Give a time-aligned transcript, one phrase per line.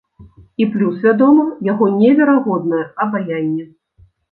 [0.63, 3.71] І плюс, вядома, яго неверагоднае абаянне.